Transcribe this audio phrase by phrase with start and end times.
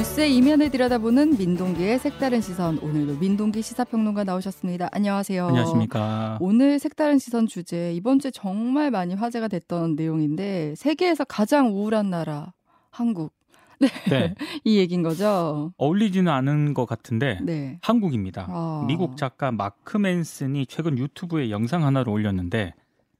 [0.00, 2.78] 뉴스의 이면을 들여다보는 민동기의 색다른 시선.
[2.78, 4.88] 오늘도 민동기 시사평론가 나오셨습니다.
[4.92, 5.48] 안녕하세요.
[5.48, 6.38] 안녕하십니까.
[6.40, 12.54] 오늘 색다른 시선 주제 이번 주에 정말 많이 화제가 됐던 내용인데 세계에서 가장 우울한 나라
[12.90, 13.34] 한국.
[13.78, 13.88] 네.
[14.08, 14.34] 네.
[14.64, 15.74] 이 얘기인 거죠.
[15.76, 17.78] 어울리지는 않은 것 같은데 네.
[17.82, 18.46] 한국입니다.
[18.48, 18.84] 아.
[18.88, 22.72] 미국 작가 마크 맨슨이 최근 유튜브에 영상 하나를 올렸는데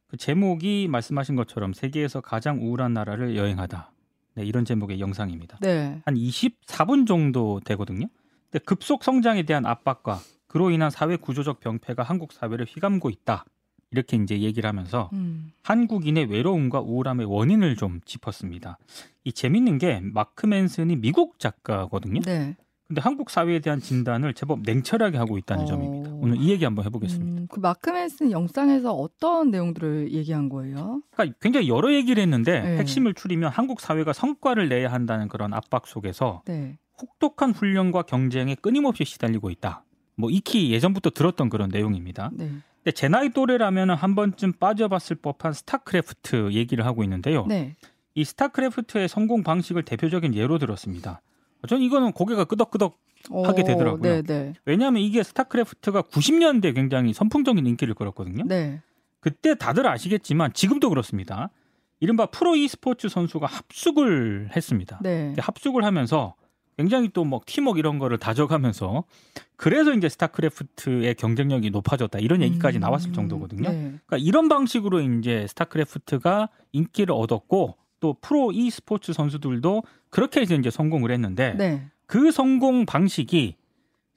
[0.06, 3.92] 그 제목이 말씀하신 것처럼 세계에서 가장 우울한 나라를 여행하다.
[4.34, 5.58] 네, 이런 제목의 영상입니다.
[5.60, 6.00] 네.
[6.04, 8.06] 한 24분 정도 되거든요.
[8.50, 13.44] 근데 급속 성장에 대한 압박과 그로 인한 사회 구조적 병폐가 한국 사회를 휘감고 있다.
[13.92, 15.52] 이렇게 이제 얘기를 하면서 음.
[15.62, 18.78] 한국인의 외로움과 우울함의 원인을 좀 짚었습니다.
[19.24, 22.20] 이 재밌는 게 마크 맨슨이 미국 작가거든요.
[22.22, 22.56] 네.
[22.90, 25.66] 근데 한국 사회에 대한 진단을 제법 냉철하게 하고 있다는 어.
[25.66, 26.10] 점입니다.
[26.12, 27.42] 오늘 이 얘기 한번 해보겠습니다.
[27.42, 31.00] 음, 그 마크 맨슨 영상에서 어떤 내용들을 얘기한 거예요?
[31.12, 32.78] 그러니까 굉장히 여러 얘기를 했는데 네.
[32.78, 36.78] 핵심을 추리면 한국 사회가 성과를 내야 한다는 그런 압박 속에서 네.
[37.00, 39.84] 혹독한 훈련과 경쟁에 끊임없이 시달리고 있다.
[40.16, 42.30] 뭐 익히 예전부터 들었던 그런 내용입니다.
[42.32, 42.50] 네.
[42.82, 47.46] 근데 제 나이 또래라면 한 번쯤 빠져봤을 법한 스타크래프트 얘기를 하고 있는데요.
[47.46, 47.76] 네.
[48.16, 51.20] 이 스타크래프트의 성공 방식을 대표적인 예로 들었습니다.
[51.68, 52.98] 전 이거는 고개가 끄덕끄덕
[53.30, 54.02] 하게 어, 되더라고요.
[54.02, 54.54] 네, 네.
[54.64, 58.44] 왜냐하면 이게 스타크래프트가 90년대 굉장히 선풍적인 인기를 끌었거든요.
[58.46, 58.80] 네.
[59.20, 61.50] 그때 다들 아시겠지만 지금도 그렇습니다.
[62.00, 64.98] 이른바 프로 e스포츠 선수가 합숙을 했습니다.
[65.02, 65.34] 네.
[65.38, 66.34] 합숙을 하면서
[66.78, 69.04] 굉장히 또 뭐 팀워크 이런 거를 다져가면서
[69.56, 73.68] 그래서 이제 스타크래프트의 경쟁력이 높아졌다 이런 얘기까지 음, 나왔을 정도거든요.
[73.68, 73.78] 네.
[74.06, 81.10] 그러니까 이런 방식으로 이제 스타크래프트가 인기를 얻었고 또 프로 e스포츠 선수들도 그렇게 해서 이제 성공을
[81.10, 81.86] 했는데 네.
[82.06, 83.56] 그 성공 방식이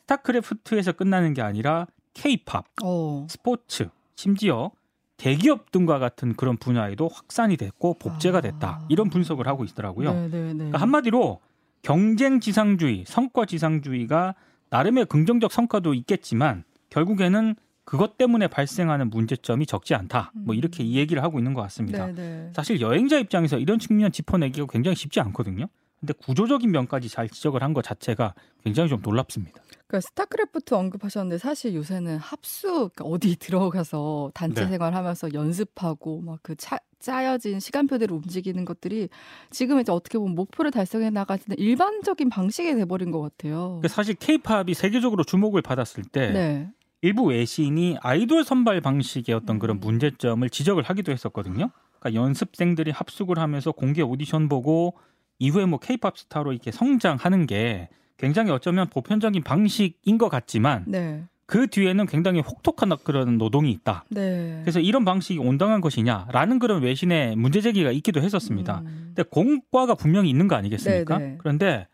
[0.04, 3.28] 스타크래프트에서 끝나는 게 아니라 케이팝, 어.
[3.30, 4.72] 스포츠, 심지어
[5.18, 8.68] 대기업 등과 같은 그런 분야에도 확산이 됐고 복제가 됐다.
[8.68, 8.86] 아.
[8.90, 10.14] 이런 분석을 하고 있더라고요.
[10.14, 10.54] 네, 네, 네.
[10.56, 11.40] 그러니까 한마디로
[11.82, 14.36] 경쟁 지상주의, 성과 지상주의가
[14.70, 17.56] 나름의 긍정적 성과도 있겠지만 결국에는
[17.86, 20.32] 그것 때문에 발생하는 문제점이 적지 않다.
[20.36, 22.08] 뭐 이렇게 이 얘기를 하고 있는 것 같습니다.
[22.08, 22.52] 네, 네.
[22.56, 25.68] 사실 여행자 입장에서 이런 측면 짚어내기가 굉장히 쉽지 않거든요.
[26.00, 28.34] 근데 구조적인 면까지 잘 지적을 한 것 자체가
[28.64, 29.62] 굉장히 좀 놀랍습니다.
[29.88, 34.70] 그러니까 스타크래프트 언급하셨는데 사실 요새는 합숙 그러니까 어디 들어가서 단체 네.
[34.72, 36.56] 생활하면서 연습하고 막 그
[37.00, 39.10] 짜여진 시간표대로 움직이는 것들이
[39.52, 43.74] 지금 이제 어떻게 보면 목표를 달성해 나가는 일반적인 방식이 돼버린 것 같아요.
[43.76, 46.70] 근데 사실 케이팝이 세계적으로 주목을 받았을 때 네.
[47.04, 49.80] 일부 외신이 아이돌 선발 방식의 어떤 그런 음.
[49.82, 51.70] 문제점을 지적을 하기도 했었거든요.
[52.00, 54.94] 그러니까 연습생들이 합숙을 하면서 공개 오디션 보고
[55.38, 61.26] 이후에 뭐 케이팝 스타로 이렇게 성장하는 게 굉장히 어쩌면 보편적인 방식인 것 같지만 네.
[61.46, 64.06] 그 뒤에는 굉장히 혹독한 그런 노동이 있다.
[64.10, 64.62] 네.
[64.62, 68.80] 그래서 이런 방식이 온당한 것이냐라는 그런 외신의 문제 제기가 있기도 했었습니다.
[68.80, 69.12] 음.
[69.14, 71.18] 근데 공과가 분명히 있는 거 아니겠습니까?
[71.18, 71.36] 네, 네.
[71.38, 71.86] 그런데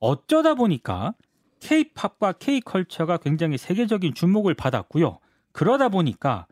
[0.00, 1.14] 어쩌다 보니까
[1.60, 5.18] K-팝과 K-컬처가 굉장히 세계적인 주목을 받았고요.
[5.52, 6.46] 그러다 보니까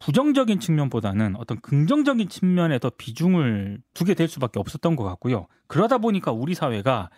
[0.00, 5.46] 부정적인 측면보다는 어떤 긍정적인 측면에 더 비중을 두게 될 수밖에 없었던 것 같고요.
[5.66, 7.10] 그러다 보니까 우리 사회가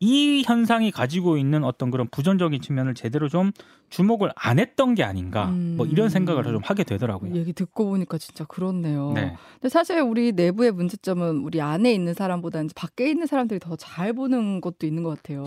[0.00, 3.52] 이 현상이 가지고 있는 어떤 그런 부정적인 측면을 제대로 좀
[3.88, 7.34] 주목을 안 했던 게 아닌가 뭐 이런 생각을 좀 하게 되더라고요.
[7.36, 9.12] 얘기 듣고 보니까 진짜 그렇네요.
[9.14, 9.36] 네.
[9.54, 14.12] 근데 사실 우리 내부의 문제점은 우리 안에 있는 사람보다 는 밖에 있는 사람들이 더 잘
[14.12, 15.44] 보는 것도 있는 것 같아요.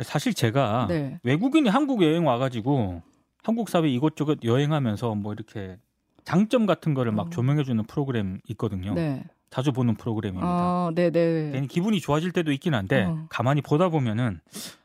[0.00, 1.18] 사실 제가 네.
[1.22, 3.02] 외국인이 한국 여행 와가지고
[3.42, 5.78] 한국 사회 이곳저곳 여행하면서 뭐 이렇게
[6.24, 7.30] 장점 같은 거를 막 어.
[7.30, 8.94] 조명해주는 프로그램 있거든요.
[8.94, 9.24] 네.
[9.50, 10.48] 자주 보는 프로그램입니다.
[10.48, 11.50] 아, 네, 네.
[11.52, 13.26] 괜히 기분이 좋아질 때도 있긴 한데 어.
[13.28, 14.40] 가만히 보다 보면은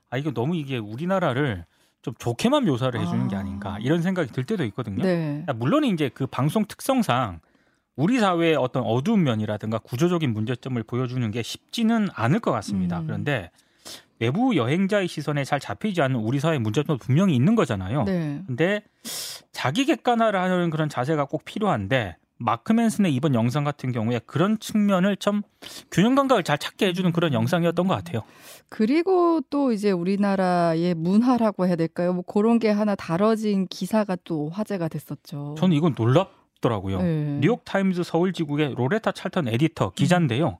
[0.10, 1.66] 아 이거 너무 이게 우리나라를
[2.02, 3.40] 좀 좋게만 묘사를 해주는 게 아.
[3.40, 5.04] 아닌가 이런 생각이 들 때도 있거든요.
[5.04, 5.44] 네.
[5.48, 7.40] 아, 물론 이제 그 방송 특성상
[7.96, 13.00] 우리 사회의 어떤 어두운 면이라든가 구조적인 문제점을 보여주는 게 쉽지는 않을 것 같습니다.
[13.00, 13.08] 음.
[13.08, 13.52] 그런데
[14.20, 18.04] 외부 여행자의 시선에 잘 잡히지 않는 우리 사회 문제점도 분명히 있는 거잖아요.
[18.04, 18.42] 네.
[18.48, 18.82] 근데
[19.52, 25.16] 자기 객관화를 하는 그런 자세가 꼭 필요한데 마크 맨슨의 이번 영상 같은 경우에 그런 측면을
[25.18, 25.42] 좀
[25.92, 28.22] 균형 감각을 잘 찾게 해주는 그런 영상이었던 것 같아요.
[28.70, 32.14] 그리고 또 이제 우리나라의 문화라고 해야 될까요?
[32.14, 35.56] 뭐 그런 게 하나 다뤄진 기사가 또 화제가 됐었죠.
[35.58, 37.02] 저는 이건 놀랍더라고요.
[37.02, 37.40] 네.
[37.42, 40.60] 뉴욕 타임즈 서울 지국의 로레타 찰턴 에디터 기자인데요.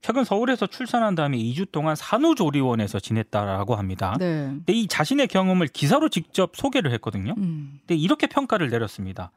[0.00, 4.14] 최근 서울에서 출산한 다음에 2주 동안 산후조리원에서 지냈다라고 합니다.
[4.18, 4.46] 네.
[4.46, 7.34] 근데 이 자신의 경험을 기사로 직접 소개를 했거든요.
[7.38, 7.80] 음.
[7.80, 9.32] 근데 이렇게 평가를 내렸습니다.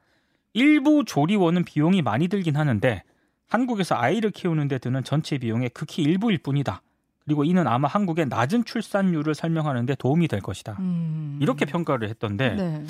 [0.53, 3.03] 일부 조리원은 비용이 많이 들긴 하는데
[3.47, 6.81] 한국에서 아이를 키우는 데 드는 전체 비용의 극히 일부일 뿐이다.
[7.25, 10.77] 그리고 이는 아마 한국의 낮은 출산율을 설명하는 데 도움이 될 것이다.
[10.79, 11.39] 음.
[11.41, 12.85] 이렇게 평가를 했던데 네.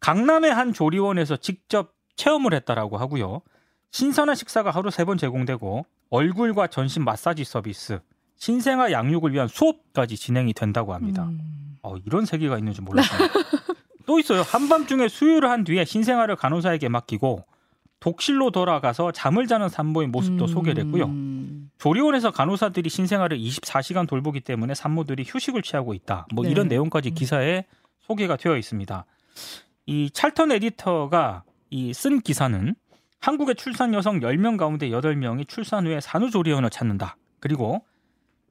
[0.00, 3.42] 강남의 한 조리원에서 직접 체험을 했다라고 하고요.
[3.92, 7.98] 신선한 식사가 하루 세 번 제공되고 얼굴과 전신 마사지 서비스,
[8.36, 11.24] 신생아 양육을 위한 수업까지 진행이 된다고 합니다.
[11.24, 11.78] 음.
[11.82, 13.28] 어, 이런 세계가 있는 줄 몰랐어요.
[14.04, 14.42] 또 있어요.
[14.42, 17.46] 한밤중에 수유를 한 뒤에 신생아를 간호사에게 맡기고
[18.00, 20.48] 독실로 돌아가서 잠을 자는 산모의 모습도 음.
[20.48, 21.10] 소개를 했고요.
[21.78, 26.26] 조리원에서 간호사들이 신생아를 24시간 돌보기 때문에 산모들이 휴식을 취하고 있다.
[26.34, 26.50] 뭐 네.
[26.50, 27.14] 이런 내용까지 음.
[27.14, 27.64] 기사에
[28.00, 29.06] 소개가 되어 있습니다.
[29.86, 32.74] 이 찰턴 에디터가 이 쓴 기사는
[33.22, 37.16] 한국의 출산 여성 10명 가운데 8명이 출산 후에 산후조리원을 찾는다.
[37.38, 37.84] 그리고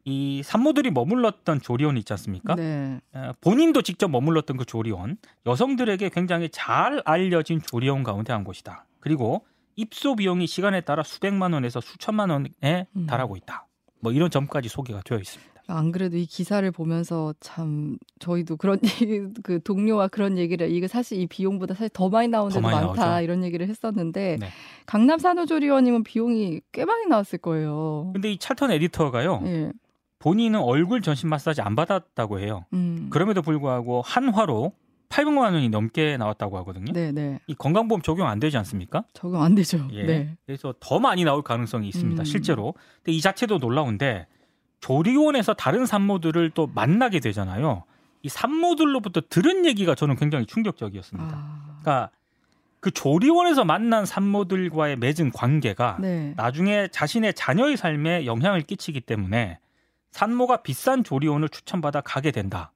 [0.05, 2.55] 이 산모들이 머물렀던 조리원 있지 않습니까?
[2.55, 2.99] 네.
[3.13, 8.85] 어, 본인도 직접 머물렀던 그 조리원 여성들에게 굉장히 잘 알려진 조리원 가운데 한 곳이다.
[8.99, 9.45] 그리고
[9.75, 13.05] 입소 비용이 시간에 따라 수백만 원에서 수천만 원에 음.
[13.07, 13.67] 달하고 있다.
[14.01, 15.51] 뭐 이런 점까지 소개가 되어 있습니다.
[15.67, 18.79] 안 그래도 이 기사를 보면서 참 저희도 그런
[19.43, 23.05] 그 동료와 그런 얘기를 이게 사실 이 비용보다 사실 더 많이 나오는 더 데도 많다
[23.05, 23.23] 나오죠.
[23.23, 24.47] 이런 얘기를 했었는데 네.
[24.85, 28.09] 강남 산후조리원이면 비용이 꽤 많이 나왔을 거예요.
[28.13, 29.41] 근데 이 찰턴 에디터가요.
[29.45, 29.71] 예.
[30.19, 32.65] 본인은 얼굴 전신 마사지 안 받았다고 해요.
[32.73, 33.07] 음.
[33.09, 34.73] 그럼에도 불구하고 한 화로
[35.11, 36.93] 800만 원이 넘게 나왔다고 하거든요.
[36.93, 37.39] 네, 네.
[37.47, 39.03] 이 건강보험 적용 안 되지 않습니까?
[39.13, 39.87] 적용 안 되죠.
[39.91, 40.03] 예.
[40.03, 40.37] 네.
[40.45, 42.21] 그래서 더 많이 나올 가능성이 있습니다.
[42.21, 42.25] 음.
[42.25, 42.73] 실제로.
[42.97, 44.27] 근데 이 자체도 놀라운데
[44.79, 47.83] 조리원에서 다른 산모들을 또 만나게 되잖아요.
[48.23, 51.35] 이 산모들로부터 들은 얘기가 저는 굉장히 충격적이었습니다.
[51.35, 51.79] 아.
[51.81, 52.09] 그러니까
[52.79, 56.33] 그 조리원에서 만난 산모들과의 맺은 관계가 네.
[56.35, 59.59] 나중에 자신의 자녀의 삶에 영향을 끼치기 때문에
[60.11, 62.71] 산모가 비싼 조리원을 추천받아 가게 된다.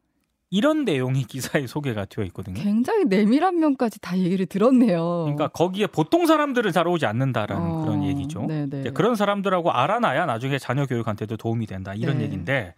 [0.56, 2.56] 이런 내용이 기사에 소개가 되어 있거든요.
[2.64, 5.24] 굉장히 내밀한 면까지 다 얘기를 들었네요.
[5.24, 8.46] 그러니까 거기에 보통 사람들은 잘 오지 않는다라는 어, 그런 얘기죠.
[8.48, 8.90] 네, 네.
[8.92, 12.24] 그런 사람들하고 알아놔야 나중에 자녀 교육한테도 도움이 된다 이런 네.
[12.24, 12.74] 얘기인데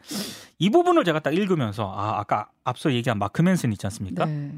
[0.58, 4.26] 이 부분을 제가 딱 읽으면서 아 아까 앞서 얘기한 마크 맨슨 있지 않습니까?
[4.26, 4.54] 네.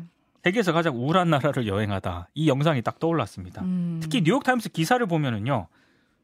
[0.45, 3.63] 세계에서 가장 우울한 나라를 여행하다 이 영상이 딱 떠올랐습니다.
[3.63, 3.99] 음.
[4.01, 5.67] 특히 뉴욕 타임스 기사를 보면은요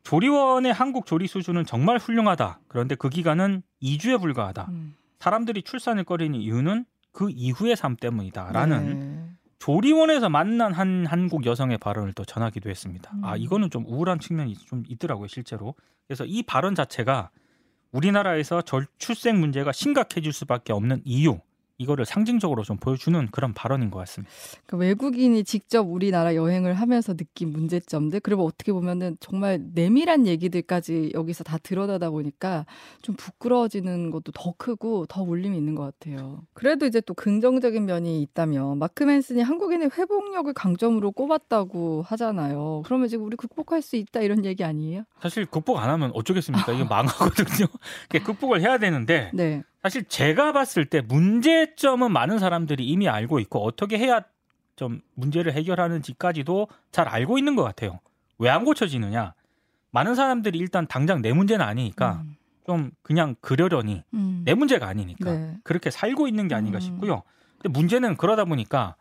[0.03, 2.59] 조리원의 한국 조리 수준은 정말 훌륭하다.
[2.69, 4.67] 그런데 그 기간은 2주에 불과하다.
[4.69, 4.95] 음.
[5.19, 9.35] 사람들이 출산을 꺼리는 이유는 그 이후의 삶 때문이다라는 네.
[9.59, 13.11] 조리원에서 만난 한 한국 여성의 발언을 또 전하기도 했습니다.
[13.23, 13.37] 아 음.
[13.37, 15.75] 이거는 좀 우울한 측면이 좀 있더라고요 실제로.
[16.07, 17.29] 그래서 이 발언 자체가
[17.91, 21.39] 우리나라에서 절출생 문제가 심각해질 수밖에 없는 이유
[21.77, 24.33] 이거를 상징적으로 좀 보여주는 그런 발언인 것 같습니다.
[24.65, 31.43] 그러니까 외국인이 직접 우리나라 여행을 하면서 느낀 문제점들 그리고 어떻게 보면은 정말 내밀한 얘기들까지 여기서
[31.43, 32.65] 다 드러나다 보니까
[33.01, 36.43] 좀 부끄러워지는 것도 더 크고 더 울림이 있는 것 같아요.
[36.53, 42.83] 그래도 이제 또 긍정적인 면이 있다면 마크 맨슨이 한국인의 회복력을 강점으로 꼽았다고 하잖아요.
[42.85, 45.03] 그러면 지금 우리 극복할 수 있다 이런 얘기 아니에요?
[45.21, 46.71] 사실 극복 안 하면 어쩌겠습니까?
[46.71, 47.67] 이게 망하거든요.
[48.23, 49.63] 극복을 해야 되는데 네.
[49.85, 54.21] 사실 제가 봤을 때 문제점은 많은 사람들이 이미 알고 있고 어떻게 해야
[54.75, 57.99] 좀 문제를 해결하는지까지도 잘 알고 있는 것 같아요.
[58.39, 59.35] 왜 안 고쳐지느냐?
[59.91, 62.35] 많은 사람들이 일단 당장 내 문제는 아니니까 음.
[62.65, 64.41] 좀 그냥 그러려니 음.
[64.43, 65.57] 내 문제가 아니니까 네.
[65.63, 66.81] 그렇게 살고 있는 게 아닌가 음.
[66.81, 67.21] 싶고요.
[67.59, 68.95] 근데 문제는 그러다 보니까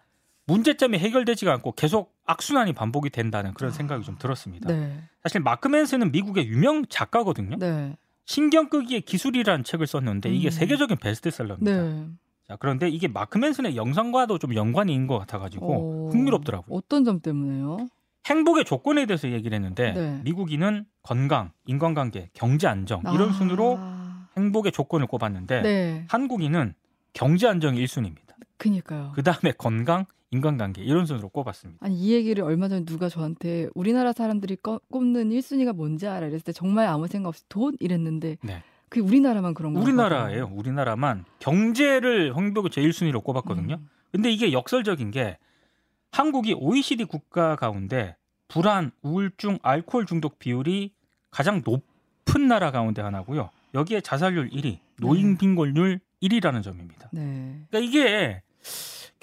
[0.46, 4.68] 문제점이 해결되지가 않고 계속 악순환이 반복이 된다는 그런 생각이 좀 들었습니다.
[4.68, 5.02] 네.
[5.22, 7.56] 사실 마크 맨스는 미국의 유명 작가거든요.
[7.58, 7.96] 네.
[8.26, 10.50] 신경 끄기의 기술이라는 책을 썼는데 이게 음.
[10.50, 11.70] 세계적인 베스트셀러입니다.
[11.70, 12.06] 네.
[12.46, 16.76] 자, 그런데 이게 마크 맨슨의 영상과도 좀 연관이 있는 것 같아가지고 어, 흥미롭더라고요.
[16.76, 17.88] 어떤 점 때문에요?
[18.26, 20.20] 행복의 조건에 대해서 얘기를 했는데 네.
[20.24, 23.32] 미국인은 건강, 인간관계, 경제 안정 이런 아.
[23.32, 23.78] 순으로
[24.36, 26.04] 행복의 조건을 꼽았는데 네.
[26.08, 26.74] 한국인은
[27.12, 28.34] 경제 안정이 1순위입니다.
[28.56, 29.12] 그니까요.
[29.14, 30.06] 그 다음에 건강,
[30.38, 31.84] 인간관계 이런 순으로 꼽았습니다.
[31.84, 36.26] 아니 이 얘기를 얼마 전에 누가 저한테 우리나라 사람들이 꺼- 꼽는 1순위가 뭔지 알아?
[36.26, 38.62] 이랬을 때 정말 아무 생각 없이 돈 이랬는데 네.
[38.88, 39.84] 그게 우리나라만 그런 거예요.
[39.84, 40.50] 우리나라예요.
[40.52, 43.74] 우리나라만 경제를 행복의 제 1순위로 꼽았거든요.
[43.76, 43.88] 음.
[44.12, 45.38] 근데 이게 역설적인 게
[46.12, 48.16] 한국이 OECD 국가 가운데
[48.48, 50.92] 불안, 우울증, 알코올 중독 비율이
[51.30, 53.50] 가장 높은 나라 가운데 하나고요.
[53.74, 57.08] 여기에 자살률 1위, 노인 빈곤율 1위라는 점입니다.
[57.12, 57.60] 네.
[57.68, 58.42] 그러니까 이게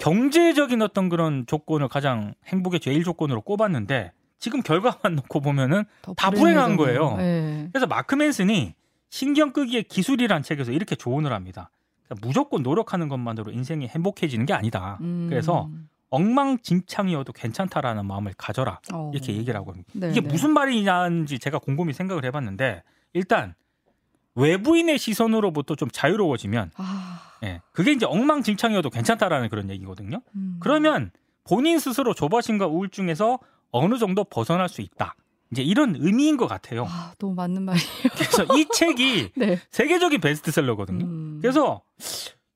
[0.02, 6.76] 경제적인 어떤 그런 조건을 가장 행복의 제일 조건으로 꼽았는데 지금 결과만 놓고 보면은 더다 불행한.
[6.76, 7.16] 거예요.
[7.18, 7.68] 네.
[7.72, 8.74] 그래서 마크 맨슨이
[9.10, 11.70] 신경 끄기의 기술이란 책에서 이렇게 조언을 합니다.
[12.04, 14.98] 그러니까 무조건 노력하는 것만으로 인생이 행복해지는 게 아니다.
[15.02, 15.28] 음.
[15.30, 15.70] 그래서
[16.10, 18.80] 엉망진창이어도 괜찮다라는 마음을 가져라.
[18.92, 19.12] 어.
[19.14, 19.88] 이렇게 얘기를 하고 합니다.
[19.94, 20.26] 네, 이게 네.
[20.26, 22.82] 무슨 말이냐는지 제가 곰곰이 생각을 해봤는데
[23.12, 23.54] 일단
[24.34, 27.32] 외부인의 시선으로부터 좀 자유로워지면 아.
[27.44, 30.22] 예, 그게 이제 엉망진창이어도 괜찮다라는 그런 얘기거든요.
[30.34, 30.56] 음.
[30.60, 31.10] 그러면
[31.44, 33.38] 본인 스스로 조바심과 우울증에서
[33.72, 35.14] 어느 정도 벗어날 수 있다.
[35.50, 36.86] 이제 이런 의미인 것 같아요.
[36.88, 37.86] 아, 너무 맞는 말이에요.
[38.14, 39.60] 그래서 이 책이 네.
[39.70, 41.04] 세계적인 베스트셀러거든요.
[41.04, 41.38] 음.
[41.42, 41.82] 그래서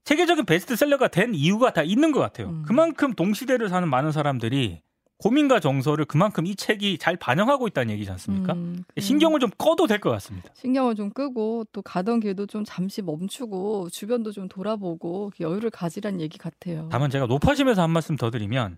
[0.05, 2.49] 세계적인 베스트셀러가 된 이유가 다 있는 것 같아요.
[2.49, 2.63] 음.
[2.67, 4.81] 그만큼 동시대를 사는 많은 사람들이
[5.19, 8.53] 고민과 정서를 그만큼 이 책이 잘 반영하고 있다는 얘기지 않습니까?
[8.53, 10.51] 음, 신경을 좀 꺼도 될 것 같습니다.
[10.55, 16.37] 신경을 좀 끄고 또 가던 길도 좀 잠시 멈추고 주변도 좀 돌아보고 여유를 가지란 얘기
[16.37, 16.89] 같아요.
[16.93, 18.77] 다만 제가 높아지면서 한 말씀 더 드리면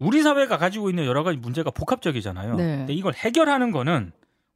[0.00, 2.56] 우리 사회가 가지고 있는 여러 가지 문제가 복합적이잖아요.
[2.56, 2.76] 네.
[2.78, 4.10] 근데 이걸 해결하는 거는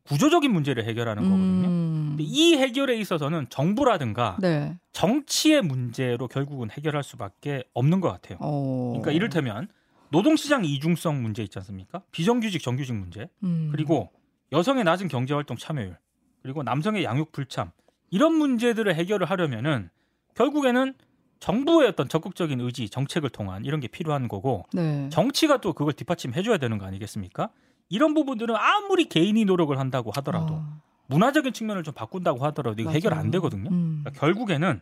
[0.09, 1.69] 구조적인 문제를 해결하는 거거든요.
[1.69, 4.77] 음, 근데 이 해결에 있어서는 정부라든가 네.
[4.93, 8.39] 정치의 문제로 결국은 해결할 수밖에 없는 것 같아요.
[8.41, 8.89] 어.
[8.95, 9.69] 그러니까 이를테면
[10.11, 12.03] 노동시장 이중성 문제 있지 않습니까?
[12.13, 13.69] 비정규직 정규직 문제 음.
[13.73, 14.11] 그리고
[14.53, 15.99] 여성의 낮은 경제활동 참여율
[16.43, 17.71] 그리고 남성의 양육 불참
[18.11, 19.91] 이런 문제들을 해결을 하려면은
[20.35, 20.95] 결국에는
[21.41, 25.09] 정부의 어떤 적극적인 의지 정책을 통한 이런 게 필요한 거고 네.
[25.11, 27.51] 정치가 또 그걸 뒷받침해 줘야 되는 거 아니겠습니까?
[27.89, 33.13] 이런 부분들은 아무리 개인이 노력을 한다고 하더라도 아, 문화적인 측면을 좀 바꾼다고 하더라도 이거 해결
[33.13, 33.31] 안 맞아요.
[33.33, 33.71] 되거든요.
[33.71, 34.01] 음.
[34.03, 34.81] 그러니까 결국에는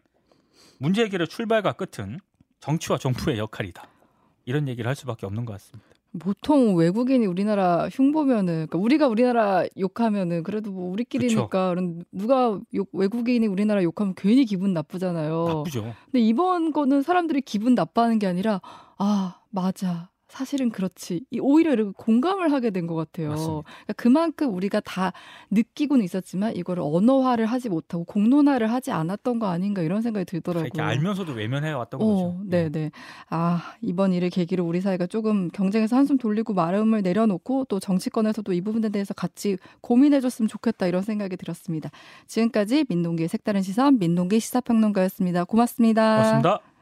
[0.78, 2.20] 문제 해결의 출발과 끝은
[2.60, 3.86] 정치와 정부의 역할이다.
[4.44, 5.88] 이런 얘기를 할 수밖에 없는 것 같습니다.
[6.18, 13.44] 보통 외국인이 우리나라 흉보면은 그러니까 우리가 우리나라 욕하면은 그래도 뭐 우리끼리니까 그럼 누가 욕, 외국인이
[13.48, 15.46] 우리나라 욕하면 괜히 기분 나쁘잖아요.
[15.48, 15.92] 나쁘죠.
[16.04, 18.60] 근데 이번 거는 사람들이 기분 나빠하는 게 아니라
[18.96, 23.30] 아 맞아 사실은 그렇지 이 오히려 이렇게 공감을 하게 된 것 같아요.
[23.30, 25.12] 그러니까 그만큼 우리가 다
[25.50, 30.66] 느끼고는 있었지만 이거를 언어화를 하지 못하고 공론화를 하지 않았던 거 아닌가 이런 생각이 들더라고요.
[30.66, 32.40] 이렇게 알면서도 외면해 왔던 어, 거죠.
[32.44, 32.90] 네, 네.
[33.30, 38.60] 아, 이번 일을 계기로 우리 사회가 조금 경쟁에서 한숨 돌리고 마음을 내려놓고 또 정치권에서도 이
[38.60, 41.90] 부분에 대해서 같이 고민해 줬으면 좋겠다 이런 생각이 들었습니다.
[42.26, 45.44] 지금까지 민동기의 색다른 시선 민동기 시사평론가였습니다.
[45.44, 46.16] 고맙습니다.
[46.16, 46.73] 고맙습니다.